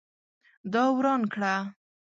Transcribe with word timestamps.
دا 0.73 0.83
وران 0.95 1.21
کړه 1.33 1.55